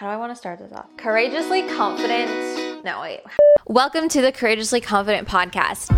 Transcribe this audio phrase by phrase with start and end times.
[0.00, 0.86] how do I want to start this off?
[0.96, 2.82] Courageously confident.
[2.82, 3.20] No, wait.
[3.66, 5.94] Welcome to the Courageously Confident podcast.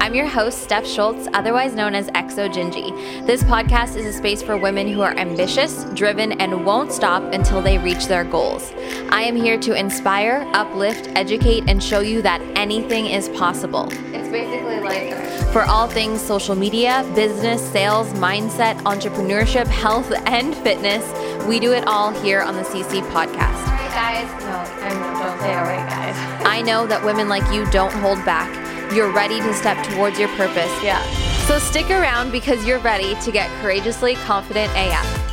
[0.00, 3.26] I'm your host, Steph Schultz, otherwise known as Exo Gingy.
[3.26, 7.60] This podcast is a space for women who are ambitious, driven, and won't stop until
[7.60, 8.70] they reach their goals.
[9.08, 13.88] I am here to inspire, uplift, educate, and show you that anything is possible.
[14.14, 15.20] It's basically like
[15.52, 21.02] for all things social media, business, sales, mindset, entrepreneurship, health, and fitness.
[21.46, 23.66] We do it all here on the CC podcast.
[23.66, 24.42] All right, guys.
[24.42, 26.16] No, I don't say all right, guys.
[26.46, 28.48] I know that women like you don't hold back.
[28.94, 30.70] You're ready to step towards your purpose.
[30.82, 31.02] Yeah.
[31.46, 35.29] So stick around because you're ready to get courageously confident AF.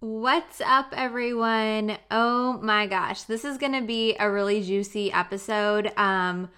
[0.00, 1.98] What's up, everyone?
[2.08, 5.90] Oh my gosh, this is gonna be a really juicy episode.
[5.96, 6.50] Um,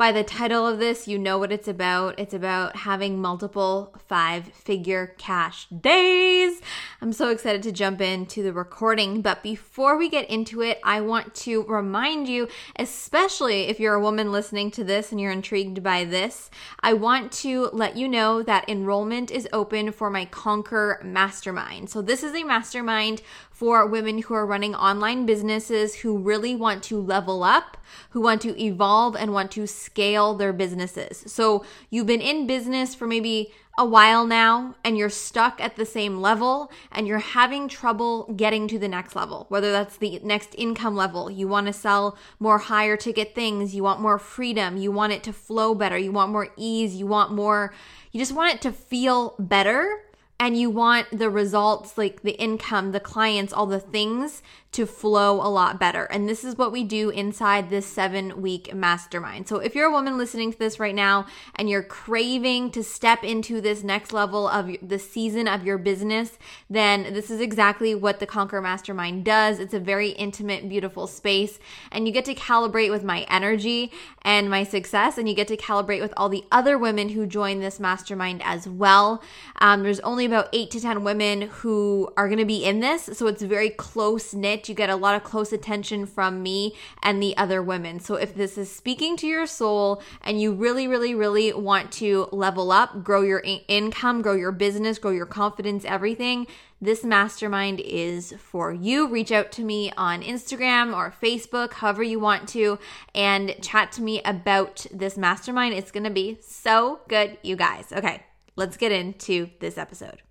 [0.00, 2.18] by the title of this, you know what it's about.
[2.18, 6.62] It's about having multiple five figure cash days.
[7.02, 9.20] I'm so excited to jump into the recording.
[9.20, 14.00] But before we get into it, I want to remind you, especially if you're a
[14.00, 18.42] woman listening to this and you're intrigued by this, I want to let you know
[18.42, 21.90] that enrollment is open for my Conquer Mastermind.
[21.90, 23.20] So, this is a mastermind
[23.60, 27.76] for women who are running online businesses who really want to level up,
[28.08, 31.22] who want to evolve, and want to scale their businesses.
[31.26, 35.84] So you've been in business for maybe a while now and you're stuck at the
[35.84, 40.54] same level and you're having trouble getting to the next level, whether that's the next
[40.56, 41.30] income level.
[41.30, 45.22] You want to sell more higher ticket things, you want more freedom, you want it
[45.24, 47.74] to flow better, you want more ease, you want more,
[48.10, 50.00] you just want it to feel better
[50.40, 55.34] and you want the results like the income, the clients, all the things to flow
[55.34, 56.04] a lot better.
[56.04, 59.48] And this is what we do inside this seven week mastermind.
[59.48, 63.24] So if you're a woman listening to this right now and you're craving to step
[63.24, 68.20] into this next level of the season of your business, then this is exactly what
[68.20, 69.58] the Conquer Mastermind does.
[69.58, 71.58] It's a very intimate, beautiful space.
[71.90, 73.90] And you get to calibrate with my energy
[74.22, 75.18] and my success.
[75.18, 78.68] And you get to calibrate with all the other women who join this mastermind as
[78.68, 79.20] well.
[79.60, 83.10] Um, there's only about eight to 10 women who are going to be in this.
[83.12, 87.22] So it's very close knit you get a lot of close attention from me and
[87.22, 88.00] the other women.
[88.00, 92.28] So if this is speaking to your soul and you really, really, really want to
[92.32, 96.46] level up, grow your income, grow your business, grow your confidence, everything,
[96.80, 99.06] this mastermind is for you.
[99.06, 102.78] Reach out to me on Instagram or Facebook, however you want to,
[103.14, 105.74] and chat to me about this mastermind.
[105.74, 107.92] It's going to be so good, you guys.
[107.92, 108.22] Okay,
[108.60, 110.22] let's get into this episode.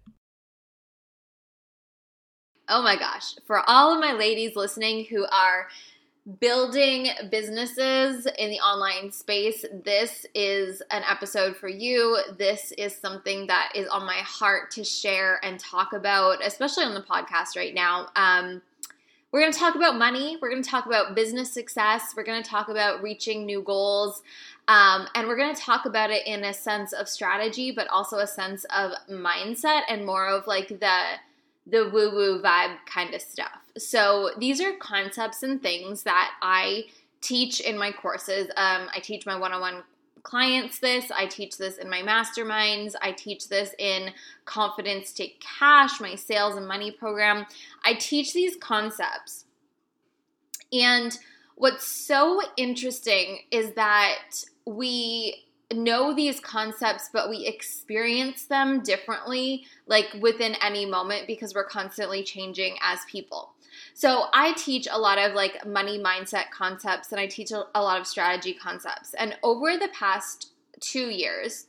[2.70, 3.36] Oh my gosh.
[3.48, 5.68] For all of my ladies listening who are
[6.40, 12.20] building businesses in the online space, this is an episode for you.
[12.38, 16.94] This is something that is on my heart to share and talk about, especially on
[16.94, 18.10] the podcast right now.
[18.16, 18.62] Um,
[19.32, 20.38] we're going to talk about money.
[20.42, 22.14] We're going to talk about business success.
[22.16, 24.24] We're going to talk about reaching new goals.
[24.68, 28.18] Um, and we're going to talk about it in a sense of strategy, but also
[28.18, 31.02] a sense of mindset and more of like the
[31.68, 33.60] the woo woo vibe kind of stuff.
[33.78, 36.86] So these are concepts and things that I
[37.22, 38.48] teach in my courses.
[38.58, 39.84] Um, I teach my one on one
[40.24, 41.12] clients this.
[41.12, 42.94] I teach this in my masterminds.
[43.02, 44.12] I teach this in
[44.46, 47.46] Confidence to Cash, my sales and money program.
[47.84, 49.46] I teach these concepts.
[50.72, 51.18] And
[51.56, 60.08] what's so interesting is that we know these concepts, but we experience them differently, like
[60.20, 63.54] within any moment, because we're constantly changing as people.
[64.00, 68.00] So I teach a lot of like money mindset concepts and I teach a, lot
[68.00, 69.14] of strategy concepts.
[69.14, 71.66] And over the past two years,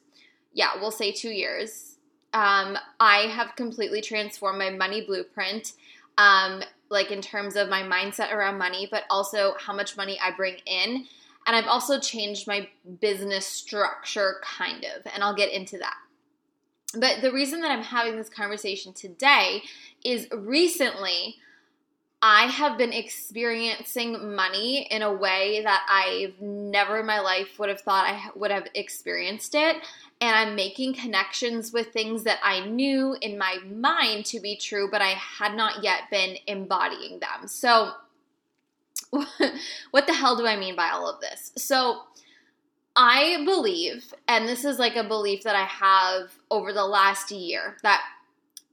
[0.53, 1.97] yeah, we'll say two years,
[2.33, 5.73] um, I have completely transformed my money blueprint.
[6.19, 10.31] Um, like in terms of my mindset around money, but also how much money I
[10.31, 11.07] bring in
[11.49, 12.69] and I've also changed my
[13.01, 15.97] business structure, kind of, and I'll get into that.
[16.97, 19.65] But the reason that I'm having this conversation today
[20.05, 21.37] is recently
[22.23, 27.71] I have been experiencing money in a way that I've never in my life would
[27.71, 29.77] have thought I would have experienced it.
[30.21, 34.89] And I'm making connections with things that I knew in my mind to be true,
[34.91, 37.49] but I had not yet been embodying them.
[37.49, 37.93] So,
[39.91, 41.53] what the hell do I mean by all of this?
[41.57, 42.03] So,
[42.95, 47.79] I believe, and this is like a belief that I have over the last year,
[47.83, 48.03] that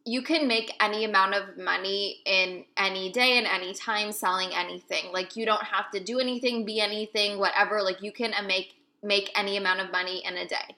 [0.07, 5.11] you can make any amount of money in any day and any time selling anything.
[5.11, 7.81] Like you don't have to do anything, be anything, whatever.
[7.81, 10.75] Like you can uh, make make any amount of money in a day.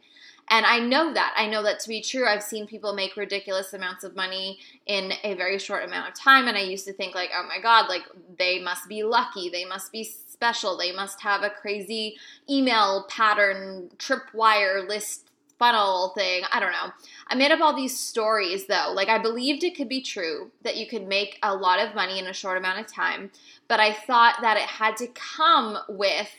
[0.50, 1.34] And I know that.
[1.38, 2.26] I know that to be true.
[2.26, 6.48] I've seen people make ridiculous amounts of money in a very short amount of time.
[6.48, 8.02] And I used to think, like, oh my God, like
[8.40, 9.50] they must be lucky.
[9.50, 10.76] They must be special.
[10.76, 12.18] They must have a crazy
[12.50, 15.29] email pattern, tripwire list
[15.60, 16.44] funnel thing.
[16.52, 16.92] I don't know.
[17.28, 18.92] I made up all these stories though.
[18.96, 22.18] Like I believed it could be true that you could make a lot of money
[22.18, 23.30] in a short amount of time,
[23.68, 26.32] but I thought that it had to come with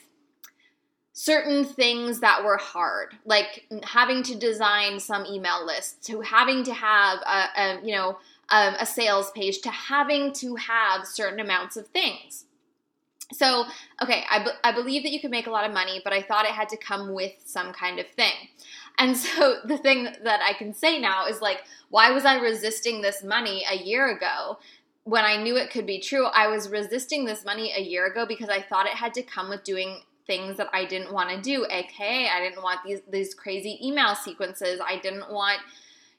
[1.12, 6.72] certain things that were hard, like having to design some email lists, to having to
[6.72, 8.18] have a, a you know
[8.50, 12.46] a, a sales page, to having to have certain amounts of things.
[13.32, 13.64] So,
[14.02, 16.20] okay, I, be- I believe that you could make a lot of money, but I
[16.20, 18.32] thought it had to come with some kind of thing.
[19.00, 23.00] And so the thing that I can say now is like, why was I resisting
[23.00, 24.58] this money a year ago?
[25.04, 28.26] When I knew it could be true, I was resisting this money a year ago
[28.26, 31.40] because I thought it had to come with doing things that I didn't want to
[31.40, 31.66] do.
[31.68, 34.78] AKA, I didn't want these these crazy email sequences.
[34.86, 35.58] I didn't want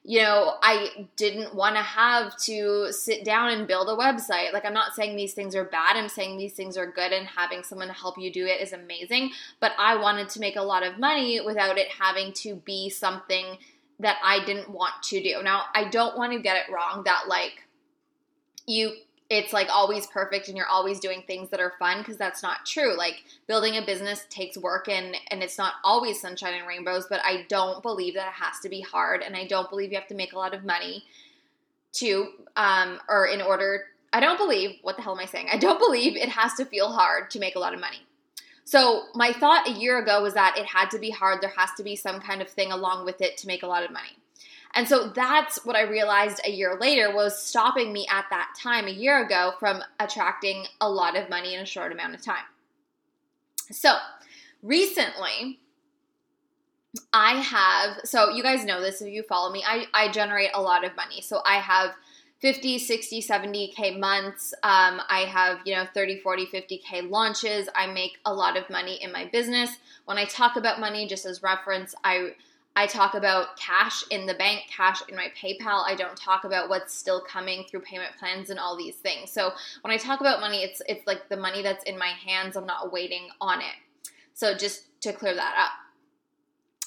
[0.04, 4.52] you know, I didn't want to have to sit down and build a website.
[4.52, 5.96] Like, I'm not saying these things are bad.
[5.96, 9.30] I'm saying these things are good, and having someone help you do it is amazing.
[9.60, 13.58] But I wanted to make a lot of money without it having to be something
[14.00, 15.40] that I didn't want to do.
[15.44, 17.62] Now, I don't want to get it wrong that, like,
[18.66, 18.96] you
[19.32, 22.66] it's like always perfect and you're always doing things that are fun because that's not
[22.66, 22.94] true.
[22.94, 27.20] Like building a business takes work and and it's not always sunshine and rainbows, but
[27.24, 30.08] I don't believe that it has to be hard and I don't believe you have
[30.08, 31.04] to make a lot of money
[31.94, 35.48] to um or in order I don't believe what the hell am I saying?
[35.50, 38.06] I don't believe it has to feel hard to make a lot of money.
[38.64, 41.40] So, my thought a year ago was that it had to be hard.
[41.40, 43.82] There has to be some kind of thing along with it to make a lot
[43.82, 44.16] of money.
[44.74, 48.86] And so that's what I realized a year later was stopping me at that time
[48.86, 52.44] a year ago from attracting a lot of money in a short amount of time.
[53.70, 53.96] So
[54.62, 55.60] recently,
[57.12, 60.62] I have, so you guys know this if you follow me, I, I generate a
[60.62, 61.20] lot of money.
[61.20, 61.92] So I have
[62.40, 64.52] 50, 60, 70K months.
[64.62, 67.68] Um, I have, you know, 30, 40, 50K launches.
[67.74, 69.76] I make a lot of money in my business.
[70.06, 72.34] When I talk about money, just as reference, I
[72.74, 75.84] I talk about cash in the bank, cash in my PayPal.
[75.86, 79.30] I don't talk about what's still coming through payment plans and all these things.
[79.30, 79.52] So
[79.82, 82.56] when I talk about money, it's it's like the money that's in my hands.
[82.56, 83.74] I'm not waiting on it.
[84.32, 85.72] So just to clear that up.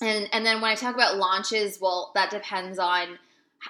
[0.02, 3.20] And and then when I talk about launches, well, that depends on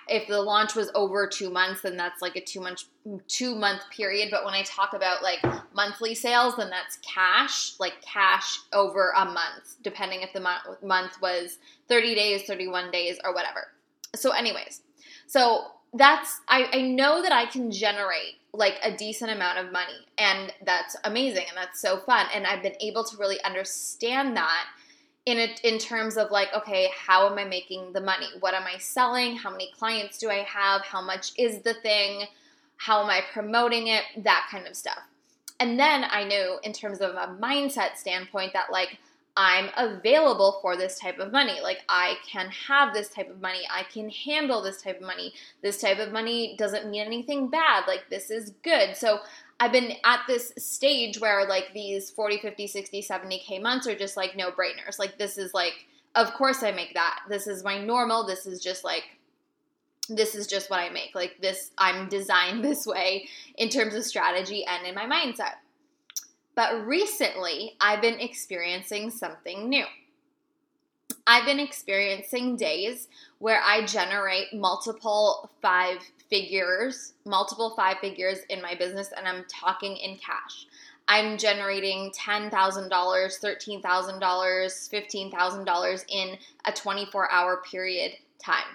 [0.08, 2.84] if the launch was over two months, then that's like a two month
[3.28, 4.30] two month period.
[4.32, 5.44] But when I talk about like
[5.74, 11.22] monthly sales, then that's cash, like cash over a month, depending if the month month
[11.22, 13.68] was 30 days, 31 days, or whatever.
[14.16, 14.82] So, anyways,
[15.28, 20.06] so that's I, I know that I can generate like a decent amount of money
[20.18, 22.26] and that's amazing and that's so fun.
[22.34, 24.66] And I've been able to really understand that
[25.26, 28.28] in it in terms of like okay how am i making the money?
[28.40, 29.36] What am i selling?
[29.36, 30.82] How many clients do i have?
[30.82, 32.26] How much is the thing?
[32.78, 34.04] How am i promoting it?
[34.18, 35.00] That kind of stuff.
[35.60, 39.00] And then i knew in terms of a mindset standpoint that like
[39.38, 43.62] i'm available for this type of money like i can have this type of money
[43.72, 47.84] i can handle this type of money this type of money doesn't mean anything bad
[47.88, 49.20] like this is good so
[49.60, 54.18] I've been at this stage where like these 40, 50, 60, 70K months are just
[54.18, 55.00] like no brainers.
[55.00, 57.22] Like, this is like, of course I make that.
[57.30, 58.26] This is my normal.
[58.26, 59.04] This is just like,
[60.10, 61.16] this is just what I make.
[61.16, 65.54] Like, this, I'm designed this way in terms of strategy and in my mindset.
[66.56, 69.86] But recently, I've been experiencing something new.
[71.28, 73.10] I've been experiencing days
[73.40, 75.98] where I generate multiple five
[76.30, 80.68] figures, multiple five figures in my business, and I'm talking in cash.
[81.08, 88.66] I'm generating $10,000, $13,000, $15,000 in a 24 hour period time.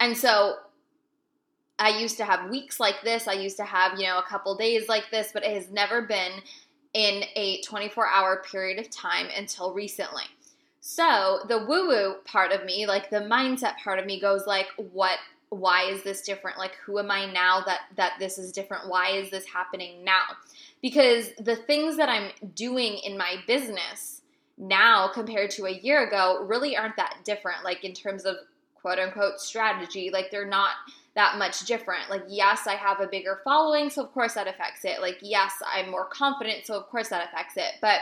[0.00, 0.56] And so
[1.78, 3.28] I used to have weeks like this.
[3.28, 6.02] I used to have, you know, a couple days like this, but it has never
[6.02, 6.32] been
[6.96, 10.24] in a 24 hour period of time until recently.
[10.80, 14.68] So the woo woo part of me, like the mindset part of me, goes like,
[14.92, 15.18] what?
[15.50, 16.58] Why is this different?
[16.58, 18.88] Like, who am I now that that this is different?
[18.88, 20.22] Why is this happening now?
[20.80, 24.22] Because the things that I'm doing in my business
[24.58, 27.62] now compared to a year ago really aren't that different.
[27.62, 28.36] Like in terms of
[28.74, 30.70] quote unquote strategy, like they're not
[31.16, 32.08] that much different.
[32.08, 35.00] Like, yes, I have a bigger following, so of course that affects it.
[35.00, 37.72] Like, yes, I'm more confident, so of course that affects it.
[37.80, 38.00] But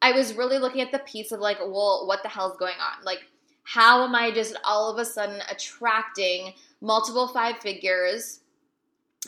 [0.00, 3.04] I was really looking at the piece of like, well, what the hell's going on?
[3.04, 3.24] Like,
[3.64, 8.40] how am I just all of a sudden attracting multiple five figures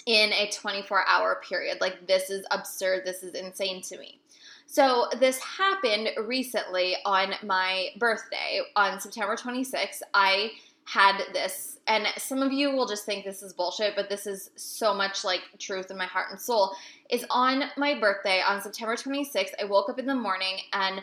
[0.06, 1.78] in a 24 hour period.
[1.80, 3.02] Like, this is absurd.
[3.04, 4.20] This is insane to me.
[4.66, 10.02] So, this happened recently on my birthday on September 26th.
[10.12, 10.52] I
[10.84, 14.50] had this, and some of you will just think this is bullshit, but this is
[14.56, 16.74] so much like truth in my heart and soul.
[17.10, 21.02] Is on my birthday on September 26th, I woke up in the morning and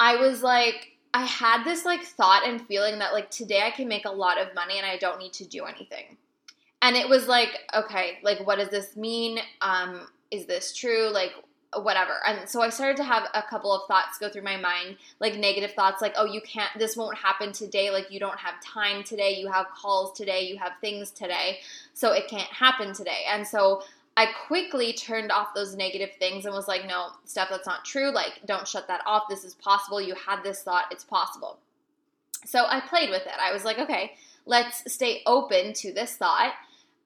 [0.00, 3.88] I was like, I had this like thought and feeling that like today I can
[3.88, 6.16] make a lot of money and I don't need to do anything.
[6.80, 9.38] And it was like, okay, like what does this mean?
[9.60, 11.10] Um, is this true?
[11.10, 11.32] Like
[11.76, 12.14] whatever.
[12.26, 15.36] And so I started to have a couple of thoughts go through my mind, like
[15.36, 17.90] negative thoughts, like, oh, you can't, this won't happen today.
[17.90, 19.36] Like, you don't have time today.
[19.38, 20.42] You have calls today.
[20.42, 21.58] You have things today.
[21.92, 23.24] So it can't happen today.
[23.30, 23.82] And so
[24.16, 28.10] I quickly turned off those negative things and was like, no, stuff that's not true.
[28.10, 29.24] Like, don't shut that off.
[29.28, 30.00] This is possible.
[30.00, 30.86] You had this thought.
[30.90, 31.58] It's possible.
[32.46, 33.34] So I played with it.
[33.40, 34.12] I was like, okay,
[34.46, 36.54] let's stay open to this thought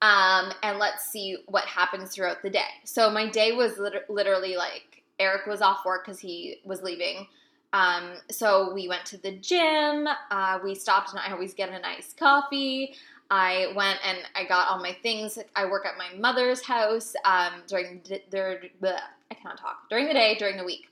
[0.03, 2.59] um, and let's see what happens throughout the day.
[2.83, 7.25] So my day was lit- literally like Eric was off work because he was leaving.
[7.71, 10.09] Um, so we went to the gym.
[10.29, 12.95] Uh, we stopped and I always get a nice coffee.
[13.31, 15.39] I went and I got all my things.
[15.55, 18.99] I work at my mother's house um, during the,
[19.31, 20.89] I cannot talk during the day during the week.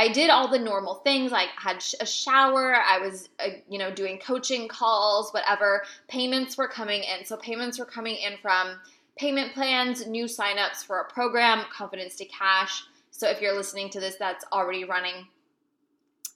[0.00, 1.30] I did all the normal things.
[1.30, 2.74] I had a shower.
[2.74, 5.82] I was, uh, you know, doing coaching calls, whatever.
[6.08, 7.26] Payments were coming in.
[7.26, 8.80] So payments were coming in from
[9.18, 12.84] payment plans, new signups for a program, Confidence to Cash.
[13.10, 15.26] So if you're listening to this, that's already running.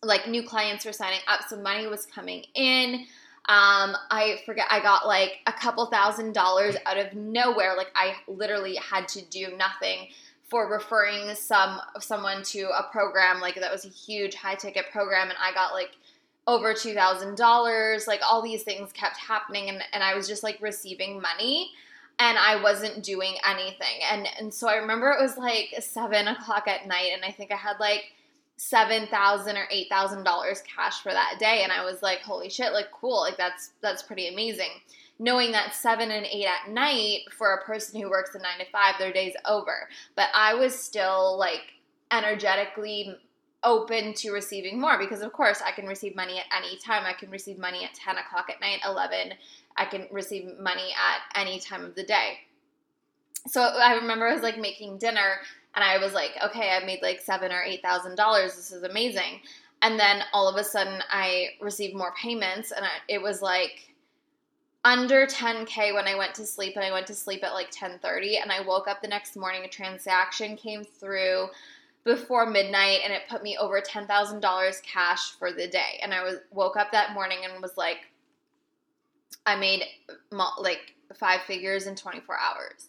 [0.02, 3.06] Like new clients were signing up, so money was coming in.
[3.46, 7.78] Um, I forget, I got like a couple thousand dollars out of nowhere.
[7.78, 10.08] Like I literally had to do nothing
[10.48, 15.28] for referring some someone to a program like that was a huge high ticket program
[15.28, 15.90] and I got like
[16.46, 21.20] over $2000 like all these things kept happening and, and I was just like receiving
[21.20, 21.70] money
[22.18, 24.00] and I wasn't doing anything.
[24.10, 27.50] And and so I remember it was like seven o'clock at night and I think
[27.50, 28.12] I had like
[28.56, 32.48] seven thousand or eight thousand dollars cash for that day and I was like holy
[32.48, 34.70] shit like cool like that's that's pretty amazing
[35.18, 38.64] knowing that seven and eight at night for a person who works a nine to
[38.70, 39.88] five, their day's over.
[40.16, 41.74] But I was still like
[42.10, 43.16] energetically
[43.62, 47.04] open to receiving more because of course I can receive money at any time.
[47.06, 49.32] I can receive money at 10 o'clock at night, 11.
[49.76, 52.38] I can receive money at any time of the day.
[53.46, 55.38] So I remember I was like making dinner
[55.74, 58.54] and I was like, okay, I made like seven or eight thousand dollars.
[58.54, 59.40] This is amazing.
[59.82, 63.93] And then all of a sudden I received more payments and I, it was like
[64.84, 68.40] under 10k when I went to sleep and I went to sleep at like 10:30
[68.42, 71.48] and I woke up the next morning a transaction came through
[72.04, 76.36] before midnight and it put me over $10,000 cash for the day and I was
[76.50, 78.10] woke up that morning and was like
[79.46, 79.84] I made
[80.30, 82.88] like five figures in 24 hours.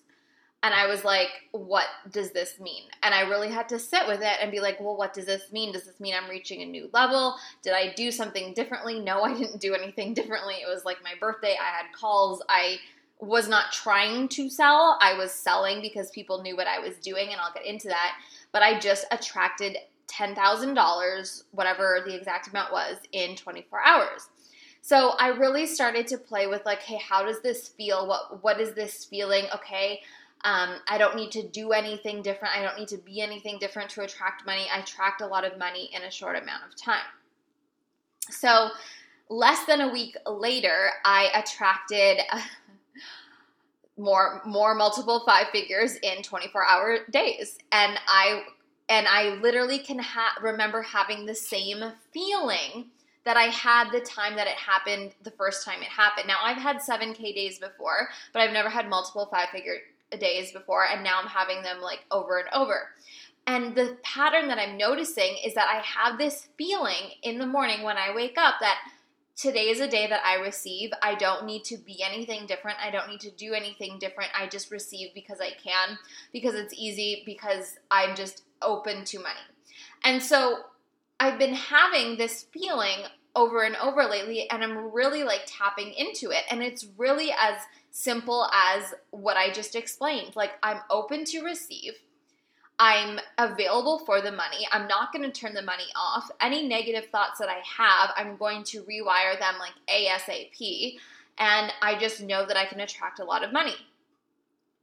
[0.66, 2.86] And I was like, what does this mean?
[3.04, 5.52] And I really had to sit with it and be like, well, what does this
[5.52, 5.72] mean?
[5.72, 7.36] Does this mean I'm reaching a new level?
[7.62, 9.00] Did I do something differently?
[9.00, 10.56] No, I didn't do anything differently.
[10.56, 11.56] It was like my birthday.
[11.62, 12.42] I had calls.
[12.50, 12.78] I
[13.20, 14.98] was not trying to sell.
[15.00, 18.18] I was selling because people knew what I was doing, and I'll get into that.
[18.52, 24.30] But I just attracted $10,000, whatever the exact amount was, in 24 hours.
[24.82, 28.08] So I really started to play with like, hey, how does this feel?
[28.08, 29.46] What what is this feeling?
[29.54, 30.02] Okay,
[30.46, 32.56] um, I don't need to do anything different.
[32.56, 34.68] I don't need to be anything different to attract money.
[34.72, 37.02] I attract a lot of money in a short amount of time.
[38.30, 38.70] So,
[39.28, 42.20] less than a week later, I attracted
[43.98, 48.44] more more multiple five figures in 24 hour days, and I
[48.88, 51.84] and I literally can ha- remember having the same
[52.14, 52.92] feeling
[53.24, 56.28] that I had the time that it happened the first time it happened.
[56.28, 59.78] Now I've had 7k days before, but I've never had multiple five figure
[60.12, 62.90] days before, and now I'm having them like over and over.
[63.48, 67.84] And the pattern that I'm noticing is that I have this feeling in the morning
[67.84, 68.80] when I wake up that
[69.36, 70.92] today is a day that I receive.
[71.04, 72.78] I don't need to be anything different.
[72.82, 74.32] I don't need to do anything different.
[74.34, 75.98] I just receive because I can,
[76.34, 79.40] because it's easy, because I'm just open to money.
[80.04, 80.60] And so
[81.20, 86.32] I've been having this feeling over and over lately, and I'm really like tapping into
[86.32, 86.44] it.
[86.50, 87.58] And it's really as
[87.92, 90.36] simple as what I just explained.
[90.36, 91.94] Like, I'm open to receive.
[92.78, 94.68] I'm available for the money.
[94.72, 96.30] I'm not going to turn the money off.
[96.42, 100.98] Any negative thoughts that I have, I'm going to rewire them like ASAP.
[101.38, 103.76] And I just know that I can attract a lot of money.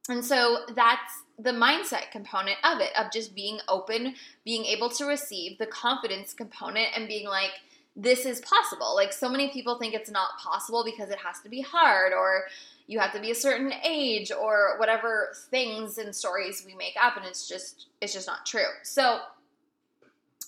[0.09, 5.05] And so that's the mindset component of it, of just being open, being able to
[5.05, 7.53] receive, the confidence component, and being like,
[7.95, 8.95] this is possible.
[8.95, 12.45] Like, so many people think it's not possible because it has to be hard or,
[12.87, 17.17] you have to be a certain age or whatever things and stories we make up
[17.17, 18.67] and it's just it's just not true.
[18.83, 19.21] So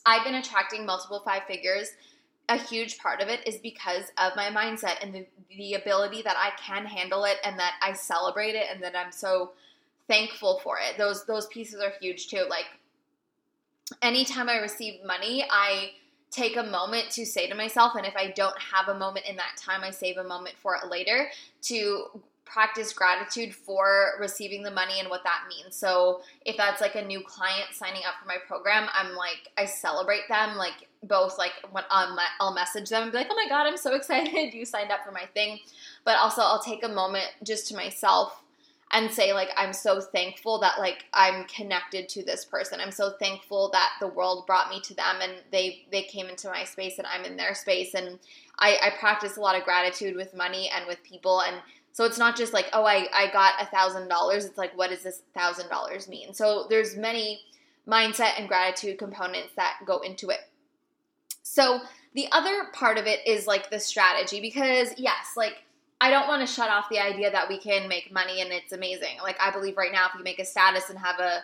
[0.05, 1.93] I've been attracting multiple five figures.
[2.51, 6.37] A huge part of it is because of my mindset and the, the ability that
[6.37, 9.53] I can handle it and that I celebrate it and that I'm so
[10.09, 10.99] thankful for it.
[10.99, 12.45] Those those pieces are huge too.
[12.51, 12.67] Like
[14.03, 15.93] anytime I receive money, I
[16.31, 19.37] take a moment to say to myself, and if I don't have a moment in
[19.37, 21.29] that time, I save a moment for it later
[21.63, 22.07] to
[22.45, 25.75] practice gratitude for receiving the money and what that means.
[25.75, 29.65] So if that's like a new client signing up for my program, I'm like I
[29.65, 33.49] celebrate them like both like when um, I'll message them and be like, "Oh my
[33.49, 35.59] god, I'm so excited you signed up for my thing."
[36.05, 38.44] But also I'll take a moment just to myself
[38.95, 42.81] and say like I'm so thankful that like I'm connected to this person.
[42.81, 46.49] I'm so thankful that the world brought me to them and they they came into
[46.49, 47.95] my space and I'm in their space.
[47.95, 48.21] And
[48.61, 51.43] I, I practice a lot of gratitude with money and with people.
[51.43, 51.57] And
[51.93, 54.45] so it's not just like oh I, I got a thousand dollars.
[54.45, 56.33] It's like what does this thousand dollars mean?
[56.33, 57.41] So there's many
[57.89, 60.41] mindset and gratitude components that go into it.
[61.43, 61.81] So
[62.15, 65.65] the other part of it is like the strategy because yes like
[66.01, 68.73] I don't want to shut off the idea that we can make money and it's
[68.73, 69.19] amazing.
[69.23, 71.43] Like I believe right now if you make a status and have a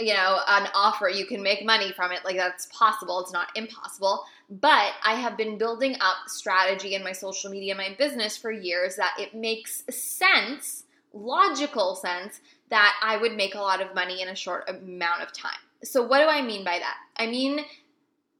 [0.00, 2.24] you know, an offer, you can make money from it.
[2.24, 3.20] Like that's possible.
[3.20, 4.24] It's not impossible.
[4.50, 8.96] But I have been building up strategy in my social media, my business for years
[8.96, 14.28] that it makes sense, logical sense that I would make a lot of money in
[14.28, 15.52] a short amount of time.
[15.84, 16.96] So what do I mean by that?
[17.16, 17.64] I mean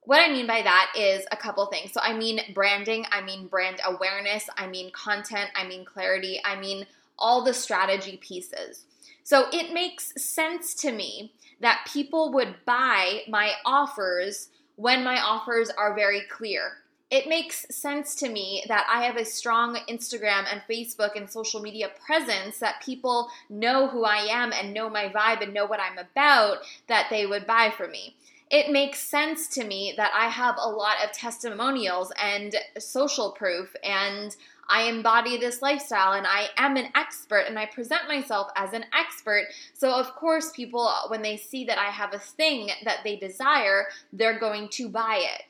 [0.05, 1.93] what I mean by that is a couple things.
[1.93, 6.59] So, I mean branding, I mean brand awareness, I mean content, I mean clarity, I
[6.59, 6.87] mean
[7.19, 8.85] all the strategy pieces.
[9.23, 15.71] So, it makes sense to me that people would buy my offers when my offers
[15.71, 16.79] are very clear.
[17.11, 21.61] It makes sense to me that I have a strong Instagram and Facebook and social
[21.61, 25.79] media presence that people know who I am and know my vibe and know what
[25.79, 28.17] I'm about, that they would buy from me
[28.53, 33.75] it makes sense to me that I have a lot of testimonials and social proof
[33.83, 34.37] and
[34.69, 38.85] I embody this lifestyle and I am an expert and I present myself as an
[38.93, 39.47] expert.
[39.73, 43.87] So, of course, people, when they see that I have a thing that they desire,
[44.13, 45.45] they're going to buy it.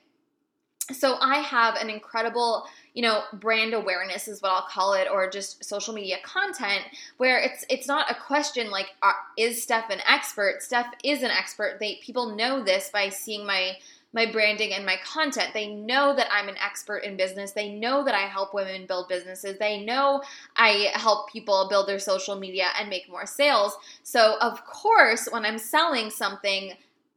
[0.90, 5.30] So, I have an incredible you know brand awareness is what I'll call it or
[5.30, 6.82] just social media content
[7.16, 11.30] where it's it's not a question like are, is Steph an expert Steph is an
[11.30, 13.76] expert they people know this by seeing my
[14.12, 15.54] my branding and my content.
[15.54, 17.52] They know that I'm an expert in business.
[17.52, 19.58] They know that I help women build businesses.
[19.58, 20.22] They know
[20.56, 23.76] I help people build their social media and make more sales.
[24.02, 26.74] So, of course, when I'm selling something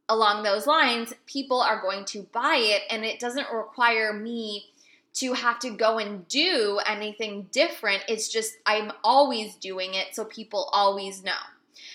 [0.08, 4.66] along those lines, people are going to buy it and it doesn't require me
[5.14, 8.02] to have to go and do anything different.
[8.08, 11.32] It's just I'm always doing it so people always know.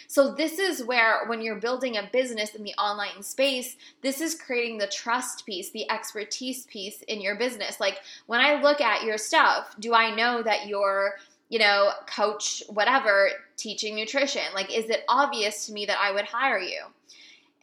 [0.08, 4.36] So, this is where, when you're building a business in the online space, this is
[4.36, 7.80] creating the trust piece, the expertise piece in your business.
[7.80, 11.14] Like, when I look at your stuff, do I know that you're,
[11.50, 14.44] you know, coach, whatever, teaching nutrition?
[14.54, 16.82] Like, is it obvious to me that I would hire you?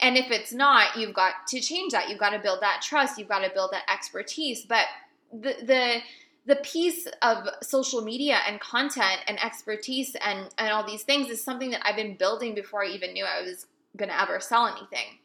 [0.01, 2.09] And if it's not, you've got to change that.
[2.09, 3.19] You've got to build that trust.
[3.19, 4.65] You've got to build that expertise.
[4.65, 4.87] But
[5.33, 5.99] the the
[6.47, 11.43] the piece of social media and content and expertise and and all these things is
[11.43, 14.67] something that I've been building before I even knew I was going to ever sell
[14.67, 15.19] anything.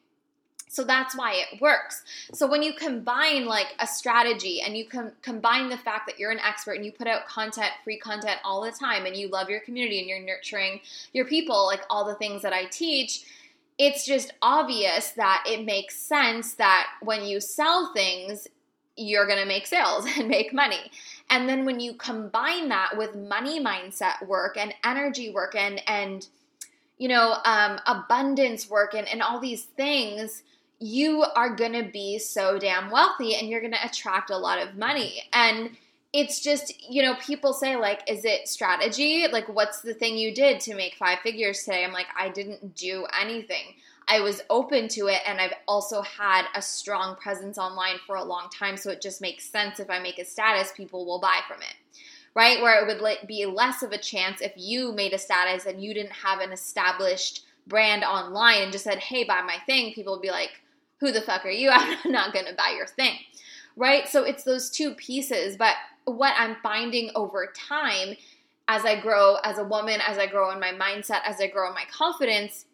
[0.73, 2.01] So that's why it works.
[2.33, 6.31] So when you combine like a strategy and you com- combine the fact that you're
[6.31, 9.51] an expert and you put out content, free content all the time and you love
[9.51, 10.79] your community and you're nurturing
[11.13, 13.23] your people, like all the things that I teach,
[13.77, 18.47] it's just obvious that it makes sense that when you sell things,
[18.95, 20.91] you're going to make sales and make money.
[21.29, 26.27] And then when you combine that with money mindset work and energy work and and
[26.97, 30.43] you know um, abundance work and, and all these things,
[30.79, 34.59] you are going to be so damn wealthy and you're going to attract a lot
[34.59, 35.23] of money.
[35.33, 35.71] And
[36.13, 39.26] it's just, you know, people say, like, is it strategy?
[39.32, 41.84] Like, what's the thing you did to make five figures today?
[41.84, 43.73] I'm like, I didn't do anything.
[44.08, 48.23] I was open to it and I've also had a strong presence online for a
[48.23, 48.78] long time.
[48.78, 51.76] So it just makes sense if I make a status, people will buy from it.
[52.36, 52.62] Right?
[52.62, 55.93] Where it would be less of a chance if you made a status and you
[55.93, 60.21] didn't have an established brand online and just said, hey, buy my thing, people would
[60.21, 60.62] be like,
[60.99, 61.69] who the fuck are you?
[61.73, 63.15] I'm not to buy your thing.
[63.76, 64.08] Right?
[64.08, 65.58] So it's those two pieces.
[65.58, 68.15] But what I'm finding over time
[68.67, 71.67] as I grow as a woman, as I grow in my mindset, as I grow
[71.67, 72.65] in my confidence,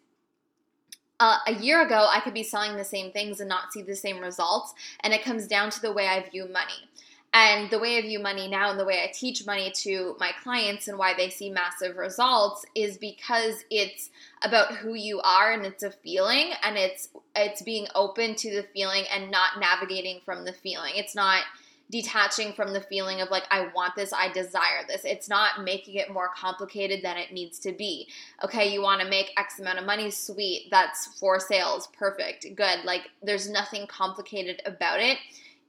[1.20, 3.94] uh, a year ago, I could be selling the same things and not see the
[3.94, 4.72] same results.
[5.00, 6.88] And it comes down to the way I view money.
[7.32, 10.32] And the way I view money now and the way I teach money to my
[10.42, 14.10] clients and why they see massive results is because it's
[14.42, 18.64] about who you are and it's a feeling and it's it's being open to the
[18.74, 20.94] feeling and not navigating from the feeling.
[20.96, 21.42] It's not
[21.90, 25.02] detaching from the feeling of like I want this, I desire this.
[25.04, 28.08] It's not making it more complicated than it needs to be.
[28.44, 30.68] Okay, you want to make X amount of money, sweet.
[30.70, 32.46] That's for sales, perfect.
[32.54, 32.84] Good.
[32.84, 35.18] Like there's nothing complicated about it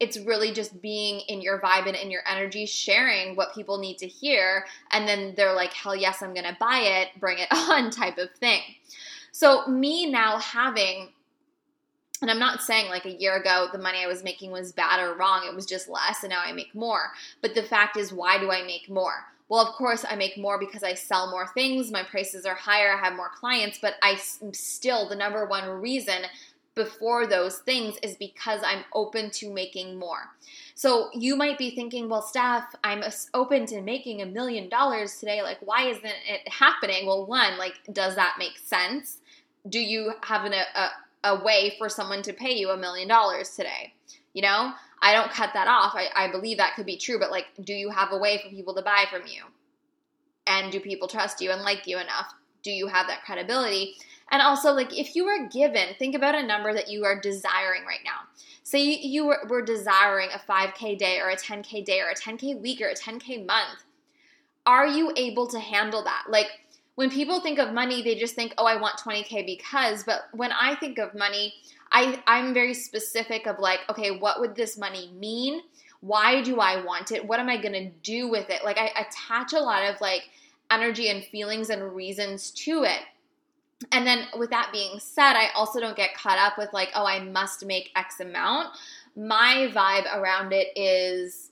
[0.02, 4.00] it's really just being in your vibe and in your energy, sharing what people need
[4.00, 4.66] to hear.
[4.90, 8.18] And then they're like, hell yes, I'm going to buy it, bring it on type
[8.18, 8.62] of thing.
[9.32, 11.10] So, me now having,
[12.22, 15.00] and I'm not saying like a year ago the money I was making was bad
[15.00, 17.12] or wrong, it was just less and now I make more.
[17.42, 19.26] But the fact is, why do I make more?
[19.50, 22.94] Well, of course, I make more because I sell more things, my prices are higher,
[22.94, 24.16] I have more clients, but I
[24.54, 26.24] still, the number one reason
[26.74, 30.30] before those things is because I'm open to making more.
[30.74, 33.04] So you might be thinking, well, Steph, I'm
[33.34, 35.42] open to making a million dollars today.
[35.42, 37.06] Like, why isn't it happening?
[37.06, 39.18] Well, one, like, does that make sense?
[39.68, 40.90] Do you have an, a,
[41.24, 43.94] a way for someone to pay you a million dollars today?
[44.34, 45.94] You know, I don't cut that off.
[45.96, 48.50] I, I believe that could be true, but like, do you have a way for
[48.50, 49.44] people to buy from you?
[50.48, 52.34] And do people trust you and like you enough?
[52.64, 53.96] Do you have that credibility?
[54.32, 57.86] And also, like, if you were given, think about a number that you are desiring
[57.86, 58.22] right now.
[58.64, 62.62] Say you were, were desiring a 5K day or a 10K day or a 10K
[62.62, 63.84] week or a 10K month.
[64.66, 66.26] Are you able to handle that?
[66.30, 66.48] Like,
[67.02, 70.04] when people think of money, they just think, oh, I want 20K because.
[70.04, 71.54] But when I think of money,
[71.92, 75.62] I, I'm very specific of like, okay, what would this money mean?
[76.02, 77.28] Why do I want it?
[77.28, 78.64] What am I going to do with it?
[78.64, 80.30] Like, I attach a lot of like
[80.70, 83.02] energy and feelings and reasons to it
[83.92, 87.06] and then with that being said, I also don't get caught up with like, oh,
[87.06, 88.70] I must make X amount.
[89.16, 91.51] My vibe around it is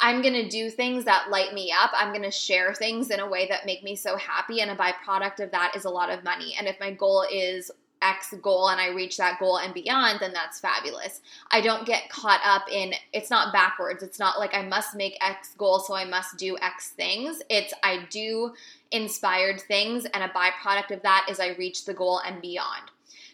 [0.00, 1.90] I'm going to do things that light me up.
[1.94, 4.60] I'm going to share things in a way that make me so happy.
[4.60, 6.54] And a byproduct of that is a lot of money.
[6.58, 7.70] And if my goal is
[8.04, 11.22] X goal and I reach that goal and beyond, then that's fabulous.
[11.50, 14.02] I don't get caught up in it's not backwards.
[14.02, 17.42] It's not like I must make X goal, so I must do X things.
[17.48, 18.52] It's I do
[18.90, 22.82] inspired things, and a byproduct of that is I reach the goal and beyond.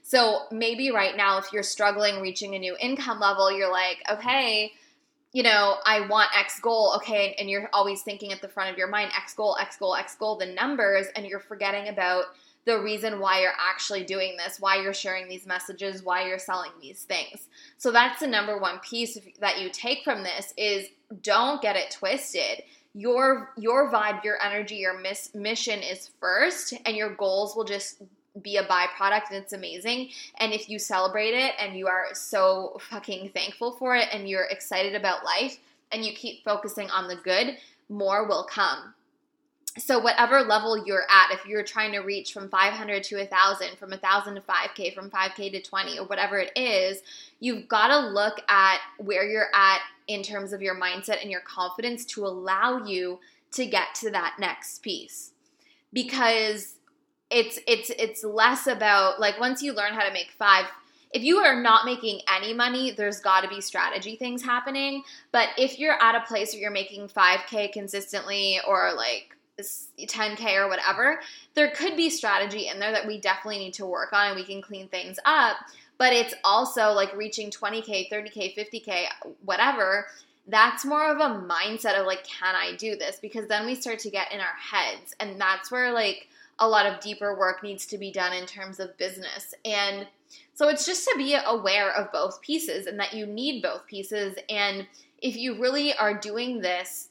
[0.02, 4.72] So maybe right now, if you're struggling reaching a new income level, you're like, okay,
[5.32, 8.76] you know, I want X goal, okay, and you're always thinking at the front of
[8.76, 12.24] your mind, X goal, X goal, X goal, the numbers, and you're forgetting about
[12.66, 16.72] the reason why you're actually doing this, why you're sharing these messages, why you're selling
[16.80, 17.48] these things.
[17.78, 20.88] So that's the number one piece that you take from this is
[21.22, 22.62] don't get it twisted.
[22.92, 28.02] Your your vibe, your energy, your miss, mission is first and your goals will just
[28.42, 30.10] be a byproduct and it's amazing.
[30.38, 34.44] And if you celebrate it and you are so fucking thankful for it and you're
[34.44, 35.58] excited about life
[35.92, 37.56] and you keep focusing on the good,
[37.88, 38.94] more will come
[39.78, 43.90] so whatever level you're at if you're trying to reach from 500 to 1000 from
[43.90, 47.02] 1000 to 5k from 5k to 20 or whatever it is
[47.38, 51.40] you've got to look at where you're at in terms of your mindset and your
[51.40, 53.20] confidence to allow you
[53.52, 55.30] to get to that next piece
[55.92, 56.74] because
[57.30, 60.66] it's it's it's less about like once you learn how to make 5
[61.12, 65.02] if you are not making any money, there's got to be strategy things happening.
[65.32, 69.36] But if you're at a place where you're making 5K consistently or like
[69.98, 71.20] 10K or whatever,
[71.54, 74.44] there could be strategy in there that we definitely need to work on and we
[74.44, 75.56] can clean things up.
[75.98, 79.04] But it's also like reaching 20K, 30K, 50K,
[79.44, 80.06] whatever.
[80.46, 83.18] That's more of a mindset of like, can I do this?
[83.20, 85.14] Because then we start to get in our heads.
[85.20, 86.28] And that's where like
[86.60, 89.54] a lot of deeper work needs to be done in terms of business.
[89.64, 90.06] And
[90.54, 94.36] so it's just to be aware of both pieces and that you need both pieces.
[94.48, 94.86] And
[95.22, 97.08] if you really are doing this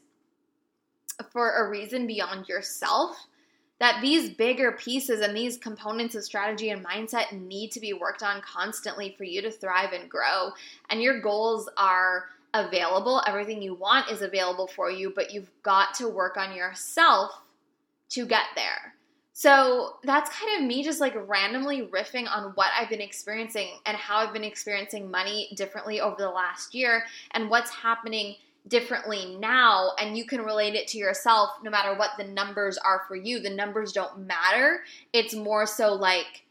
[1.31, 3.27] for a reason beyond yourself
[3.79, 8.23] that these bigger pieces and these components of strategy and mindset need to be worked
[8.23, 10.51] on constantly for you to thrive and grow.
[10.89, 15.93] And your goals are available, everything you want is available for you, but you've got
[15.95, 17.31] to work on yourself
[18.09, 18.95] to get there.
[19.39, 23.95] So that's kind of me just like randomly riffing on what I've been experiencing and
[23.95, 28.35] how I've been experiencing money differently over the last year and what's happening
[28.67, 33.03] differently now and you can relate it to yourself no matter what the numbers are
[33.07, 33.39] for you.
[33.39, 34.81] The numbers don't matter.
[35.13, 36.43] It's more so like,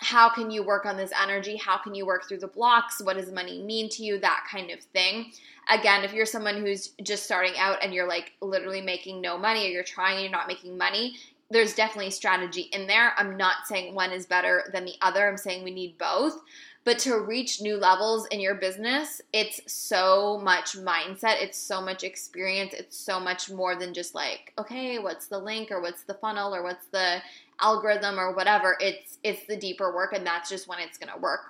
[0.00, 1.56] how can you work on this energy?
[1.56, 3.00] How can you work through the blocks?
[3.00, 4.18] What does money mean to you?
[4.18, 5.32] That kind of thing.
[5.70, 9.66] Again, if you're someone who's just starting out and you're like literally making no money
[9.66, 11.16] or you're trying and you're not making money,
[11.50, 13.12] there's definitely strategy in there.
[13.16, 15.28] I'm not saying one is better than the other.
[15.28, 16.40] I'm saying we need both.
[16.84, 22.04] But to reach new levels in your business, it's so much mindset, it's so much
[22.04, 26.12] experience, it's so much more than just like, okay, what's the link or what's the
[26.12, 27.22] funnel or what's the
[27.60, 28.76] algorithm or whatever.
[28.80, 31.40] It's it's the deeper work and that's just when it's going to work.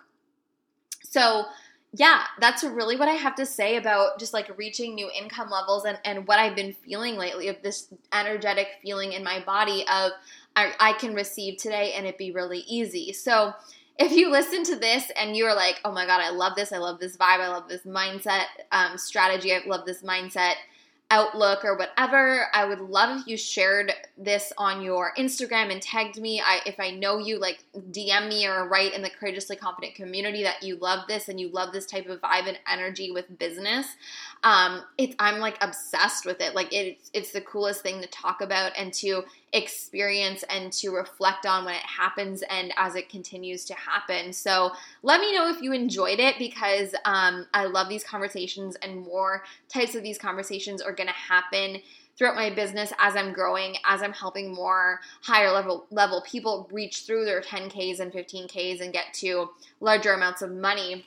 [1.02, 1.44] So,
[1.96, 5.84] yeah, that's really what I have to say about just like reaching new income levels
[5.84, 10.10] and, and what I've been feeling lately of this energetic feeling in my body of
[10.56, 13.12] I, I can receive today and it be really easy.
[13.12, 13.54] So
[13.96, 16.78] if you listen to this and you're like, oh my God, I love this, I
[16.78, 20.54] love this vibe, I love this mindset um, strategy, I love this mindset
[21.10, 26.20] outlook or whatever i would love if you shared this on your instagram and tagged
[26.20, 26.40] me.
[26.40, 30.42] I, if i know you like dm me or write in the courageously confident community
[30.42, 33.86] that you love this and you love this type of vibe and energy with business.
[34.42, 36.54] Um it's i'm like obsessed with it.
[36.54, 41.46] Like it's it's the coolest thing to talk about and to experience and to reflect
[41.46, 44.32] on when it happens and as it continues to happen.
[44.32, 49.00] So let me know if you enjoyed it because um, I love these conversations and
[49.00, 51.80] more types of these conversations are going to happen
[52.18, 57.02] throughout my business as I'm growing, as I'm helping more higher level level people reach
[57.06, 61.06] through their 10Ks and 15Ks and get to larger amounts of money.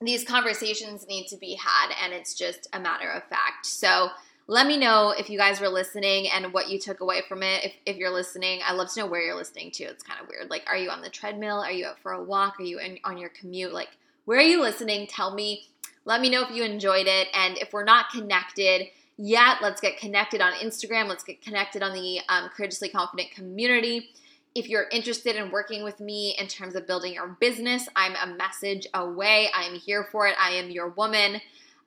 [0.00, 3.66] These conversations need to be had and it's just a matter of fact.
[3.66, 4.08] So
[4.50, 7.64] let me know if you guys were listening and what you took away from it.
[7.66, 9.84] If, if you're listening, I love to know where you're listening to.
[9.84, 10.50] It's kind of weird.
[10.50, 11.60] Like, are you on the treadmill?
[11.60, 12.58] Are you out for a walk?
[12.58, 13.72] Are you in, on your commute?
[13.72, 13.90] Like,
[14.24, 15.06] where are you listening?
[15.06, 15.68] Tell me.
[16.04, 17.28] Let me know if you enjoyed it.
[17.32, 21.06] And if we're not connected yet, let's get connected on Instagram.
[21.06, 24.10] Let's get connected on the um, Courageously Confident community.
[24.56, 28.34] If you're interested in working with me in terms of building your business, I'm a
[28.34, 29.48] message away.
[29.54, 30.34] I'm here for it.
[30.40, 31.40] I am your woman.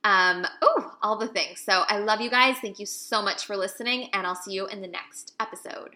[0.03, 1.59] Um, oh, all the things.
[1.61, 2.57] So I love you guys.
[2.57, 5.95] Thank you so much for listening, and I'll see you in the next episode.